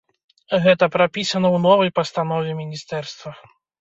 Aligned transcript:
Гэта 0.63 0.87
прапісана 0.95 1.47
ў 1.55 1.63
новай 1.67 1.89
пастанове 1.99 2.57
міністэрства. 2.63 3.31